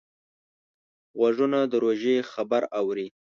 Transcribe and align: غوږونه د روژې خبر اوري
غوږونه 1.17 1.59
د 1.71 1.73
روژې 1.83 2.15
خبر 2.31 2.61
اوري 2.79 3.07